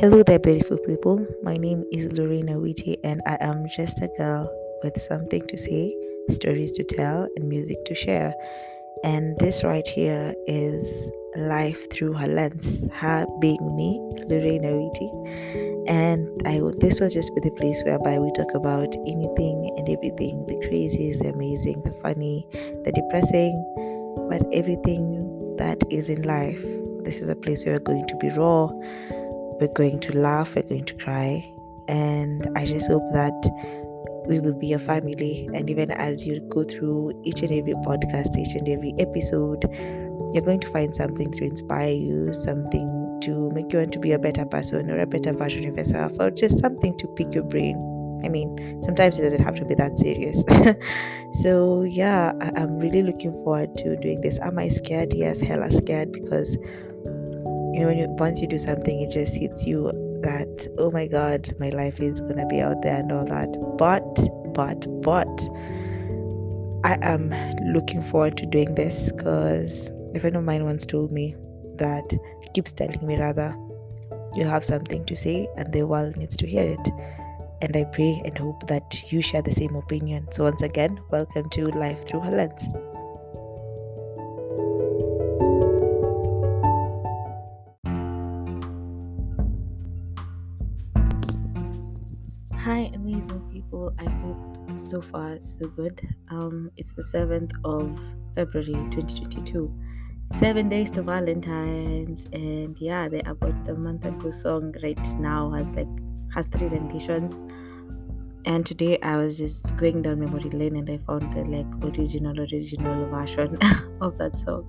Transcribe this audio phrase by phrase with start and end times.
[0.00, 1.26] Hello there, beautiful people.
[1.42, 4.48] My name is Lorena Witty, and I am just a girl
[4.84, 5.92] with something to say,
[6.30, 8.32] stories to tell, and music to share.
[9.02, 13.98] And this right here is life through her lens, her being me,
[14.28, 15.88] Lorena Witty.
[15.88, 20.46] And I this will just be the place whereby we talk about anything and everything
[20.46, 22.46] the crazy, the amazing, the funny,
[22.84, 23.52] the depressing,
[24.30, 26.64] but everything that is in life.
[27.02, 28.70] This is a place where we're going to be raw
[29.60, 31.44] we're going to laugh, we're going to cry.
[31.88, 33.34] And I just hope that
[34.26, 35.48] we will be a family.
[35.54, 39.64] And even as you go through each and every podcast, each and every episode,
[40.32, 44.12] you're going to find something to inspire you, something to make you want to be
[44.12, 47.44] a better person or a better version of yourself, or just something to pick your
[47.44, 47.76] brain.
[48.24, 50.44] I mean, sometimes it doesn't have to be that serious.
[51.42, 54.38] so, yeah, I- am really looking forward to doing this.
[54.40, 55.14] Am I scared?
[55.14, 56.58] Yes, hella scared because
[57.78, 61.06] you know when you once you do something it just hits you that oh my
[61.06, 63.56] god my life is gonna be out there and all that.
[63.78, 64.02] But
[64.54, 65.48] but but
[66.84, 67.30] i am
[67.72, 71.36] looking forward to doing this because a friend of mine once told me
[71.76, 72.12] that
[72.52, 73.56] keeps telling me rather
[74.34, 76.88] you have something to say and the world needs to hear it.
[77.62, 80.26] And i pray and hope that you share the same opinion.
[80.32, 82.68] So once again welcome to life through her lens
[92.62, 93.94] Hi, amazing people.
[94.00, 96.00] I hope so far so good.
[96.28, 97.96] Um, it's the 7th of
[98.34, 99.72] February 2022.
[100.32, 105.70] Seven days to Valentine's, and yeah, the About the Month Ago song right now has
[105.76, 105.86] like
[106.34, 107.32] has three renditions.
[108.44, 112.40] And today I was just going down memory lane and I found the like original
[112.40, 113.56] original version
[114.00, 114.66] of that song.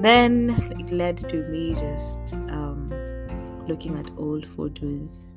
[0.00, 2.90] Then it led to me just um,
[3.66, 5.33] looking at old photos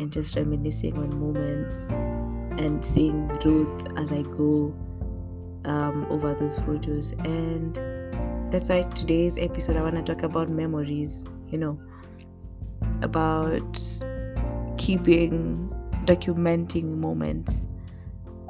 [0.00, 1.90] and just reminiscing on moments
[2.58, 4.74] and seeing growth as I go
[5.66, 7.10] um, over those photos.
[7.24, 7.76] And
[8.50, 11.78] that's why today's episode I want to talk about memories, you know,
[13.02, 13.78] about
[14.78, 15.72] keeping,
[16.06, 17.66] documenting moments.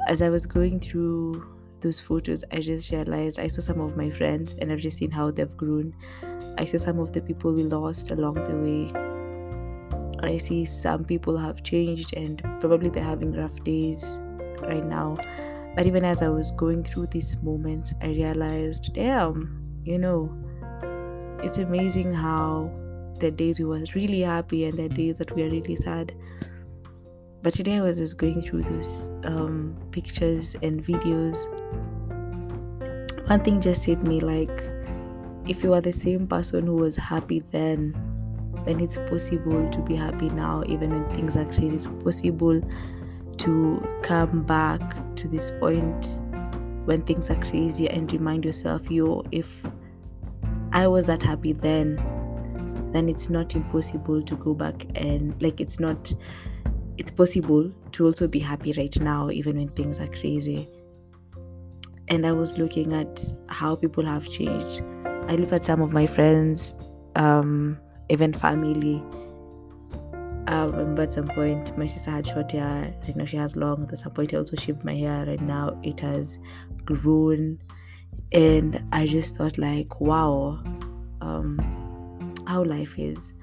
[0.07, 1.45] As I was going through
[1.81, 5.11] those photos, I just realized I saw some of my friends and I've just seen
[5.11, 5.93] how they've grown.
[6.57, 9.10] I saw some of the people we lost along the way
[10.23, 14.19] I see some people have changed and probably they're having rough days
[14.61, 15.17] right now.
[15.75, 20.29] But even as I was going through these moments, I realized, damn, you know,
[21.43, 22.71] it's amazing how
[23.19, 26.13] the days we were really happy and the days that we are really sad.
[27.41, 31.37] But today I was just going through those um, pictures and videos.
[33.27, 34.61] One thing just hit me like,
[35.47, 37.95] if you are the same person who was happy then,
[38.65, 41.75] then it's possible to be happy now, even when things are crazy.
[41.75, 42.61] It's possible
[43.37, 46.25] to come back to this point
[46.85, 49.65] when things are crazy and remind yourself, yo, if
[50.71, 51.97] I was that happy then,
[52.91, 56.13] then it's not impossible to go back and like it's not
[56.97, 60.67] it's possible to also be happy right now even when things are crazy
[62.09, 64.81] and i was looking at how people have changed
[65.29, 66.77] i look at some of my friends
[67.15, 67.77] um,
[68.11, 69.01] even family.
[70.47, 73.87] I remember at some point my sister had short hair, right now she has long.
[73.91, 76.37] At some point I also shaved my hair, right now it has
[76.83, 77.59] grown.
[78.33, 80.59] And I just thought like, wow,
[81.21, 83.33] um, how life is.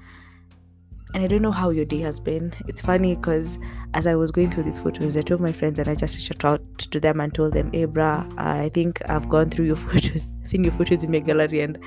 [1.15, 2.53] And I don't know how your day has been.
[2.67, 3.57] It's funny because
[3.95, 6.45] as I was going through these photos, I told my friends and I just reached
[6.45, 10.31] out to them and told them, hey, brah, I think I've gone through your photos,
[10.43, 11.79] seen your photos in my gallery, and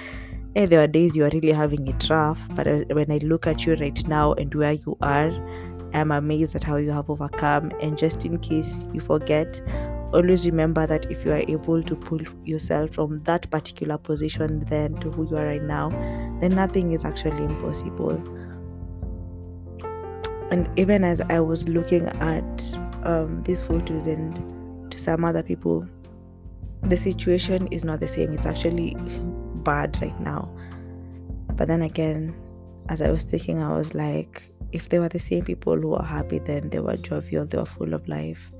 [0.54, 3.46] hey, there are days you are really having it rough, but uh, when I look
[3.46, 5.30] at you right now and where you are,
[5.94, 7.72] I'm amazed at how you have overcome.
[7.80, 9.62] And just in case you forget,
[10.12, 14.94] always remember that if you are able to pull yourself from that particular position then
[14.96, 15.88] to who you are right now,
[16.40, 18.22] then nothing is actually impossible.
[20.50, 25.88] And even as I was looking at um, these photos and to some other people,
[26.82, 28.34] the situation is not the same.
[28.34, 28.96] It's actually
[29.64, 30.50] bad right now.
[31.54, 32.34] But then again,
[32.88, 34.42] as I was thinking, I was like,
[34.72, 37.66] if they were the same people who are happy, then they were jovial, they were
[37.66, 38.50] full of life,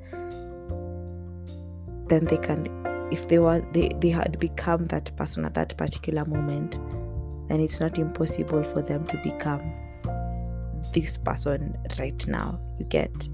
[2.08, 2.68] then they can,
[3.10, 6.72] if they were, they, they had become that person at that particular moment,
[7.48, 9.72] then it's not impossible for them to become
[10.92, 12.60] this person right now.
[12.78, 13.28] You get.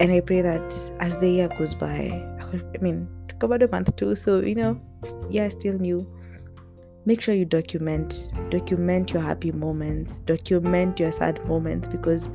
[0.00, 2.10] And I pray that as the year goes by,
[2.40, 3.08] I mean,
[3.42, 4.80] a month too, so you know,
[5.28, 6.06] yeah, still new
[7.06, 12.30] make sure you document document your happy moments document your sad moments because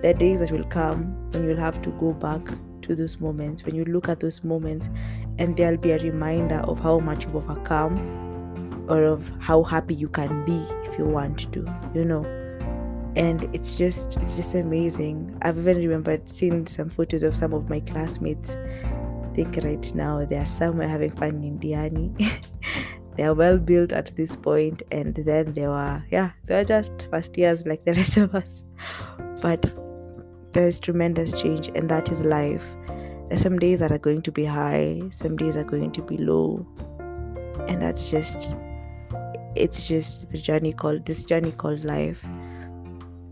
[0.00, 2.40] there are days that will come when you'll have to go back
[2.82, 3.64] to those moments.
[3.64, 4.88] When you look at those moments
[5.38, 10.08] and there'll be a reminder of how much you've overcome or of how happy you
[10.08, 11.60] can be if you want to
[11.94, 12.24] you know?
[13.16, 15.36] And it's just it's just amazing.
[15.42, 18.56] I've even remembered seeing some photos of some of my classmates.
[18.56, 22.38] I think right now they are somewhere having fun in diani
[23.18, 27.08] they are well built at this point and then they were yeah they were just
[27.10, 28.64] first years like the rest of us.
[29.42, 29.72] But
[30.52, 32.64] there's tremendous change and that is life.
[33.28, 36.16] There's some days that are going to be high some days are going to be
[36.16, 36.64] low.
[37.66, 38.54] And that's just
[39.56, 42.24] it's just the journey called this journey called life.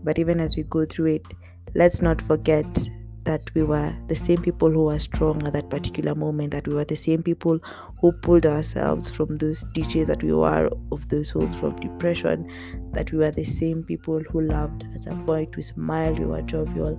[0.03, 1.33] But even as we go through it
[1.75, 2.89] let's not forget
[3.27, 6.73] that we were the same people who were strong at that particular moment, that we
[6.73, 7.59] were the same people
[7.99, 12.49] who pulled ourselves from those ditches that we were of those holes from depression,
[12.93, 16.41] that we were the same people who loved at some point, we smiled, we were
[16.41, 16.97] jovial.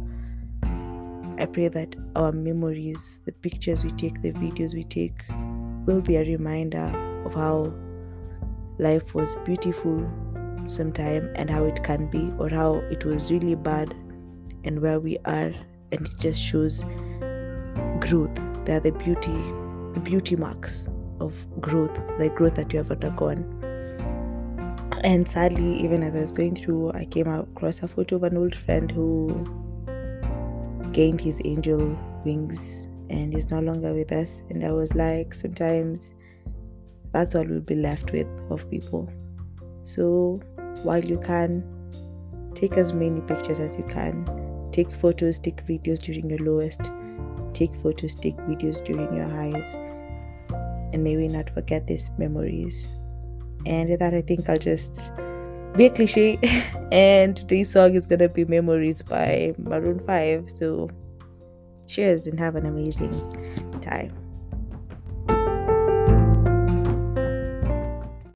[1.38, 5.24] I pray that our memories, the pictures we take, the videos we take,
[5.86, 6.92] will be a reminder
[7.24, 7.72] of how
[8.78, 10.06] life was beautiful
[10.66, 13.94] sometime and how it can be, or how it was really bad
[14.64, 15.54] and where we are
[15.92, 16.84] and it just shows
[18.00, 18.34] growth.
[18.64, 19.32] They are the beauty,
[19.94, 20.88] the beauty marks
[21.20, 23.54] of growth, the growth that you have undergone.
[25.04, 28.36] And sadly, even as I was going through, I came across a photo of an
[28.36, 29.44] old friend who
[30.92, 34.42] gained his angel wings and is no longer with us.
[34.50, 36.10] And I was like, sometimes
[37.12, 39.08] that's all we'll be left with of people.
[39.84, 40.40] So
[40.82, 41.64] while you can,
[42.54, 44.47] take as many pictures as you can
[44.78, 46.92] Take photos, take videos during your lowest.
[47.52, 49.74] Take photos, take videos during your highs.
[50.92, 52.86] And maybe not forget these memories.
[53.66, 55.10] And with that, I think I'll just
[55.76, 56.38] be a cliche.
[56.92, 60.48] and today's song is gonna be Memories by Maroon 5.
[60.54, 60.88] So
[61.88, 63.10] cheers and have an amazing
[63.82, 64.27] time.